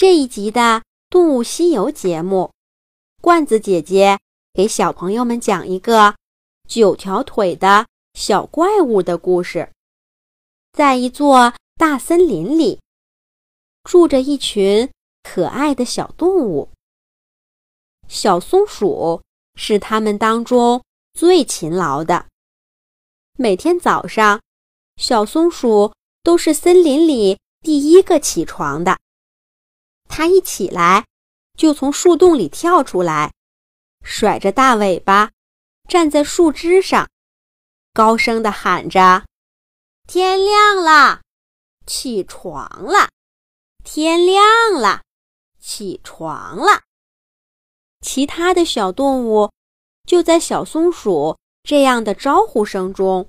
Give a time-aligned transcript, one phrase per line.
[0.00, 0.60] 这一集的
[1.10, 2.50] 《动物西游》节目，
[3.20, 4.18] 罐子姐姐
[4.54, 6.16] 给小朋友们讲一个
[6.66, 9.70] 九条腿的小怪物的故事。
[10.72, 12.80] 在一座大森林里，
[13.84, 14.90] 住着一群
[15.22, 16.70] 可爱的小动物。
[18.08, 19.20] 小松鼠
[19.54, 20.82] 是它们当中
[21.12, 22.24] 最勤劳的。
[23.36, 24.40] 每天早上，
[24.96, 25.92] 小松鼠
[26.22, 28.98] 都是森林里第一个起床的。
[30.12, 31.06] 它一起来，
[31.56, 33.32] 就从树洞里跳出来，
[34.02, 35.30] 甩着大尾巴，
[35.88, 37.08] 站在树枝上，
[37.94, 39.24] 高声地喊着
[40.06, 41.22] ：“天亮了，
[41.86, 43.08] 起床了！
[43.84, 44.44] 天亮
[44.74, 45.02] 了，
[45.58, 46.82] 起床了！”
[48.04, 49.50] 其他的小动物
[50.06, 53.28] 就在小松鼠这样的招呼声中，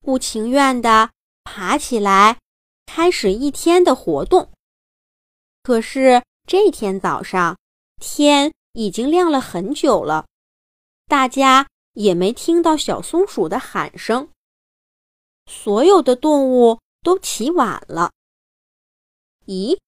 [0.00, 1.10] 不情愿地
[1.44, 2.38] 爬起来，
[2.86, 4.50] 开始一天的活动。
[5.62, 7.56] 可是这天早上，
[8.00, 10.26] 天已经亮了很久了，
[11.06, 14.28] 大家也没听到小松鼠的喊声。
[15.46, 18.10] 所有的动物都起晚了。
[19.46, 19.78] 咦，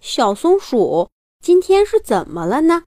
[0.00, 1.10] 小松鼠
[1.42, 2.84] 今天是怎么了呢？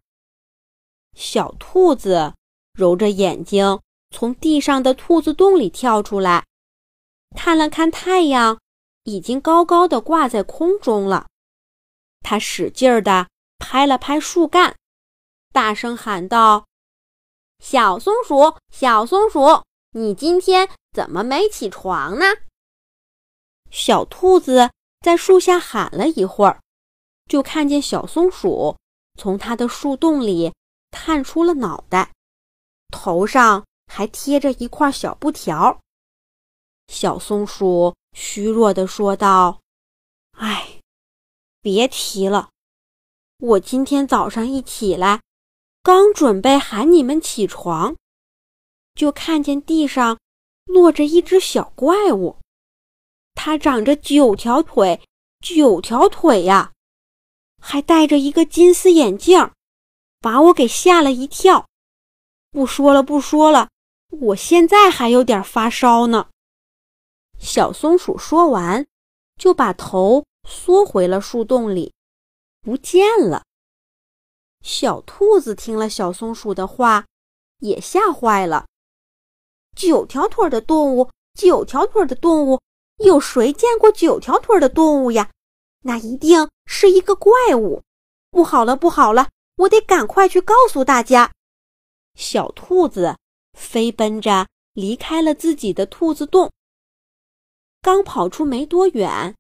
[1.13, 2.33] 小兔子
[2.73, 6.43] 揉着眼睛，从地上的兔子洞里跳出来，
[7.35, 8.59] 看了看太阳，
[9.03, 11.27] 已经高高的挂在空中了。
[12.27, 14.75] 他使劲儿地拍了拍树干，
[15.53, 16.65] 大声喊道
[17.63, 22.25] ：“小松鼠，小松鼠，你今天怎么没起床呢？”
[23.69, 26.59] 小兔子在树下喊了一会儿，
[27.29, 28.75] 就看见小松鼠
[29.19, 30.51] 从它的树洞里
[30.89, 32.11] 探出了脑袋，
[32.89, 35.79] 头上还贴着一块小布条。
[36.87, 39.59] 小松鼠虚弱地说道
[40.37, 40.71] ：“哎。”
[41.65, 42.51] 别提了，
[43.39, 45.23] 我今天早上一起来，
[45.81, 47.95] 刚准备喊你们起床，
[48.93, 50.19] 就看见地上
[50.65, 52.37] 落着一只小怪物，
[53.33, 55.01] 它长着九条腿，
[55.39, 56.71] 九条腿呀，
[57.59, 59.49] 还戴着一个金丝眼镜，
[60.19, 61.65] 把我给吓了一跳。
[62.51, 63.69] 不说了，不说了，
[64.11, 66.29] 我现在还有点发烧呢。
[67.39, 68.85] 小松鼠说完，
[69.35, 70.23] 就把头。
[70.45, 71.93] 缩回了树洞里，
[72.61, 73.43] 不见了。
[74.61, 77.05] 小兔子听了小松鼠的话，
[77.59, 78.65] 也吓坏了。
[79.75, 82.61] 九条腿的动物，九条腿的动物，
[82.97, 85.29] 有谁见过九条腿的动物呀？
[85.81, 87.83] 那一定是一个怪物。
[88.31, 91.31] 不好了，不好了，我得赶快去告诉大家。
[92.15, 93.17] 小兔子
[93.53, 96.51] 飞奔着离开了自己的兔子洞，
[97.81, 99.35] 刚跑出没多远。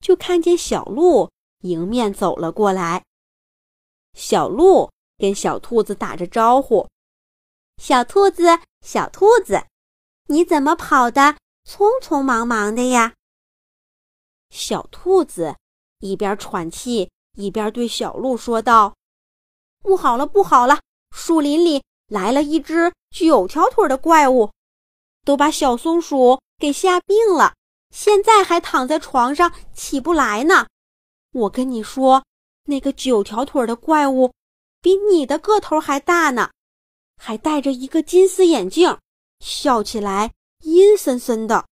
[0.00, 1.30] 就看见小鹿
[1.60, 3.04] 迎面走了过来。
[4.14, 6.88] 小鹿跟小兔子打着招呼
[7.76, 9.66] ：“小兔子，小兔子，
[10.26, 13.14] 你怎么跑的匆匆忙忙的呀？”
[14.50, 15.54] 小兔子
[15.98, 18.96] 一边喘气一边对小鹿说道
[19.80, 20.80] ：“不好了，不好了！
[21.14, 24.50] 树林里来了一只九条腿的怪物，
[25.24, 27.54] 都把小松鼠给吓病了。”
[27.90, 30.66] 现在还躺在床上起不来呢。
[31.32, 32.24] 我跟你说，
[32.64, 34.32] 那个九条腿的怪物
[34.80, 36.50] 比你的个头还大呢，
[37.16, 38.98] 还戴着一个金丝眼镜，
[39.40, 41.66] 笑起来阴森森的。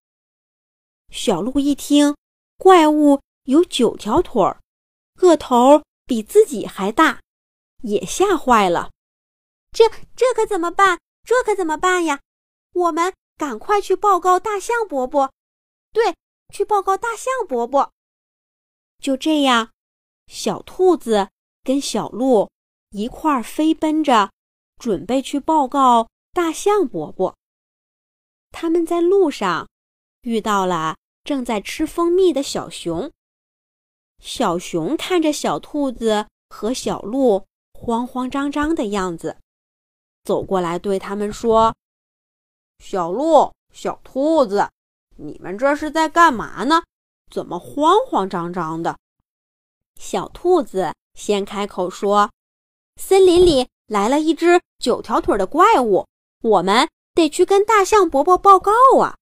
[1.11, 2.15] 小鹿一听，
[2.57, 4.61] 怪物有九条腿儿，
[5.15, 7.19] 个头比自己还大，
[7.81, 8.91] 也吓坏了。
[9.71, 10.99] 这这可怎么办？
[11.23, 12.19] 这可怎么办呀？
[12.73, 15.31] 我们赶快去报告大象伯伯。
[15.91, 16.15] 对，
[16.53, 17.91] 去报告大象伯伯。
[18.99, 19.71] 就这样，
[20.27, 21.29] 小兔子
[21.63, 22.49] 跟小鹿
[22.91, 24.31] 一块儿飞奔着，
[24.77, 27.35] 准备去报告大象伯伯。
[28.51, 29.69] 他们在路上
[30.21, 33.11] 遇到了正在吃蜂蜜的小熊。
[34.19, 39.37] 小熊看着小兔子和小鹿慌慌张张的样子，
[40.23, 41.73] 走过来对他们说
[42.83, 44.69] ：“小鹿，小兔子。”
[45.21, 46.81] 你们这是在干嘛呢？
[47.29, 48.97] 怎么慌慌张张的？
[49.97, 52.31] 小兔子先开口说
[52.95, 56.07] ：“森林里来了一只九条腿的怪物，
[56.41, 58.71] 我们得去跟大象伯伯报告
[59.01, 59.17] 啊。”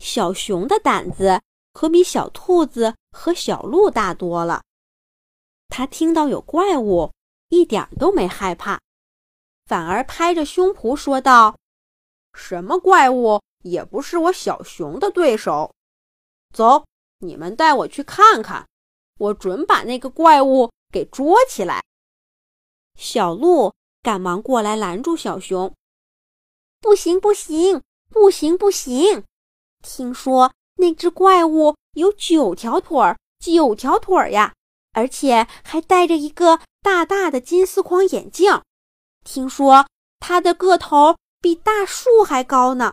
[0.00, 1.40] 小熊的胆子
[1.72, 4.64] 可比小兔子和小鹿大多了，
[5.68, 7.12] 他听到有怪物，
[7.48, 8.80] 一点都没害怕，
[9.66, 11.56] 反而拍着胸脯说道
[12.34, 15.72] ：“什么怪物？”也不是我小熊的对手。
[16.54, 16.84] 走，
[17.18, 18.66] 你们带我去看看，
[19.18, 21.82] 我准把那个怪物给捉起来。”
[22.98, 23.72] 小鹿
[24.02, 25.74] 赶忙过来拦住小熊
[26.80, 29.24] ：“不行，不行，不行，不行！
[29.82, 34.54] 听说那只怪物有九条腿儿，九条腿儿呀，
[34.92, 38.62] 而且还戴着一个大大的金丝框眼镜。
[39.24, 39.86] 听说
[40.18, 42.92] 它的个头比大树还高呢。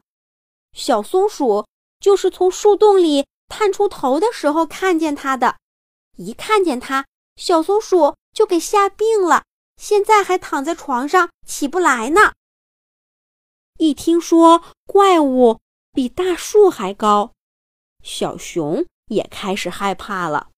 [0.77, 1.65] 小松鼠
[1.99, 5.57] 就是从树洞里探出头的时候看见它的，
[6.17, 9.43] 一看见它，小松鼠就给吓病了。”
[9.77, 12.33] 现在还躺在床上起不来呢。
[13.77, 15.59] 一听说怪物
[15.93, 17.31] 比大树还高，
[18.01, 20.49] 小熊也开始害怕了。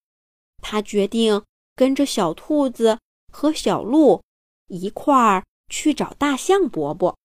[0.62, 1.44] 他决定
[1.76, 3.00] 跟着小兔子
[3.32, 4.24] 和小鹿
[4.68, 7.18] 一块儿去找大象伯伯。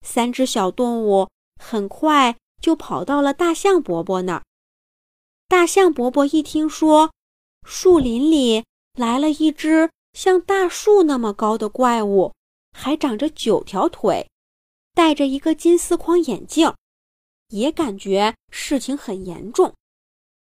[0.00, 1.28] 三只小动物
[1.62, 4.42] 很快就跑到了大象伯伯那儿。
[5.48, 7.12] 大象伯伯一听说
[7.66, 8.64] 树林里
[8.94, 9.90] 来了一只。
[10.12, 12.34] 像大树那么高的怪物，
[12.76, 14.28] 还长着九条腿，
[14.92, 16.74] 戴着一个金丝框眼镜，
[17.48, 19.72] 也感觉事情很严重。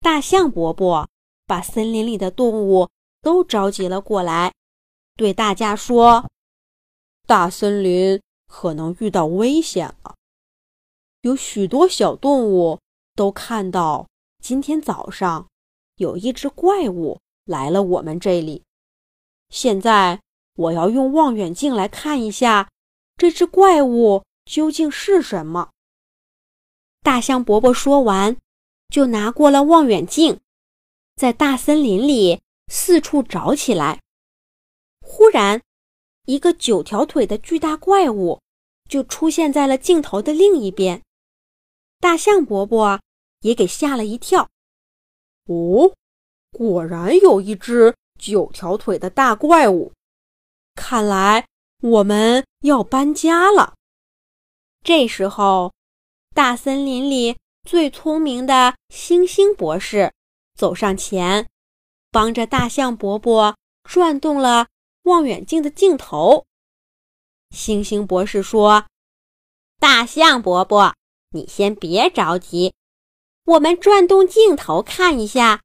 [0.02, 1.08] 大象伯伯
[1.46, 2.90] 把森林里的动物
[3.22, 4.52] 都召集了过来，
[5.16, 6.30] 对大家说
[7.26, 10.16] ：“大森林可能遇到危险了，
[11.26, 12.80] 有许多小动物
[13.16, 14.08] 都看到
[14.44, 15.48] 今天早上
[15.96, 18.62] 有一只怪物来了我们这里。”
[19.50, 20.22] 现在
[20.56, 22.70] 我要用望远镜来看一下，
[23.18, 25.72] 这只怪物究竟是什么。
[27.02, 28.38] 大象伯伯说完，
[28.90, 30.40] 就拿过了望远镜，
[31.16, 34.00] 在大森林里四处找起来。
[35.02, 35.60] 忽然，
[36.26, 38.40] 一个九条腿的巨大怪物
[38.88, 41.02] 就出现在了镜头的另一边，
[42.00, 43.00] 大象伯伯
[43.42, 44.50] 也给吓了一跳。
[45.46, 45.94] 哦，
[46.52, 47.96] 果然有一只。
[48.18, 49.92] 九条腿的大怪物，
[50.74, 51.46] 看来
[51.82, 53.76] 我们要搬家了。
[54.84, 55.74] 这时候，
[56.34, 60.14] 大森林里最聪明的星星博士
[60.58, 61.50] 走上前，
[62.10, 64.68] 帮着大象伯伯转动了
[65.04, 66.46] 望远镜的镜头。
[67.50, 68.86] 星星博士说
[69.78, 70.96] ：“大象伯伯，
[71.36, 72.74] 你先别着急，
[73.44, 75.62] 我们转动镜头看一下。”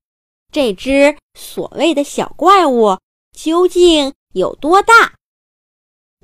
[0.52, 2.98] 这只所谓的小怪物
[3.32, 5.14] 究竟有多大？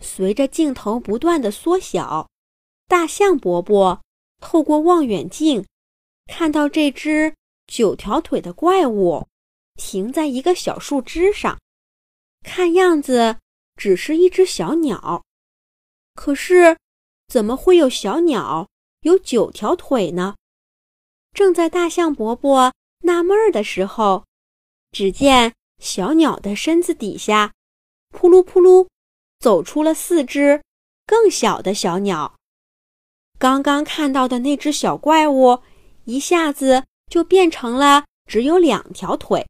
[0.02, 2.28] 随着镜头不断的缩小，
[2.88, 4.02] 大象伯伯
[4.40, 5.64] 透过望远镜
[6.26, 7.36] 看到这只
[7.68, 9.28] 九条腿的怪物
[9.76, 11.60] 停在一个小树枝上，
[12.42, 13.36] 看样子
[13.76, 15.24] 只是一只小鸟。
[16.16, 16.76] 可是，
[17.28, 18.68] 怎么会有小鸟
[19.00, 20.34] 有九条腿呢？
[21.32, 22.72] 正在大象伯伯。
[23.00, 24.24] 纳闷儿的时候，
[24.90, 27.52] 只见小鸟的身子底下，
[28.08, 28.88] 扑噜扑噜，
[29.38, 30.60] 走出了四只
[31.06, 32.34] 更小的小鸟。
[33.38, 35.62] 刚刚看到的那只小怪物，
[36.04, 39.46] 一下子就变成了只有两条腿。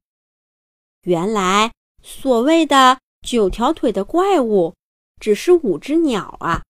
[1.03, 1.73] 原来，
[2.03, 4.75] 所谓的九条腿的怪物，
[5.19, 6.63] 只是五只鸟啊！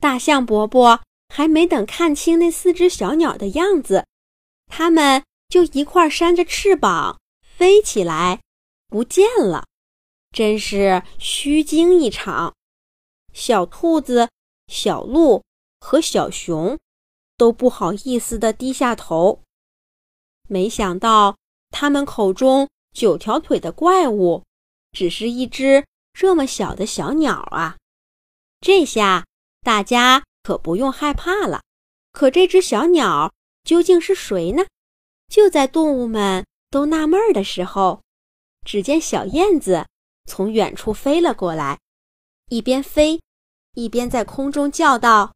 [0.00, 1.00] 大象伯伯
[1.32, 4.06] 还没等看清那四只小鸟的样子，
[4.66, 5.24] 它们。
[5.52, 8.40] 就一块扇着翅膀飞起来，
[8.88, 9.66] 不见了，
[10.30, 12.54] 真是虚惊一场。
[13.34, 14.30] 小兔子、
[14.68, 15.44] 小鹿
[15.78, 16.78] 和小熊
[17.36, 19.42] 都不好意思地低下头。
[20.48, 21.36] 没想到
[21.70, 24.42] 他们口中九条腿的怪物，
[24.92, 27.76] 只是一只这么小的小鸟啊！
[28.62, 29.26] 这下
[29.60, 31.62] 大家可不用害怕了。
[32.12, 33.32] 可这只小鸟
[33.64, 34.64] 究竟是谁呢？
[35.28, 38.02] 就在动物们都纳闷的时候，
[38.66, 39.86] 只见小燕子
[40.26, 41.78] 从远处飞了过来，
[42.48, 43.20] 一边飞，
[43.74, 45.32] 一边在空中叫道：“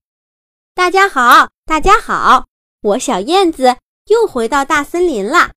[0.74, 2.46] 大家好，大家好！
[2.82, 5.52] 我小燕子又回到大森林了。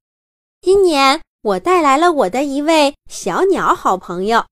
[0.62, 4.46] 今年我带来了我的一位小鸟好朋友，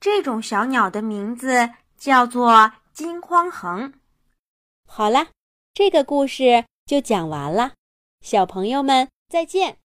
[0.00, 1.68] 这种小鸟的名字
[1.98, 3.92] 叫做金匡衡。”
[4.92, 5.28] 好啦，
[5.72, 7.74] 这个故事就讲完了。
[8.22, 9.76] 小朋友们，再见。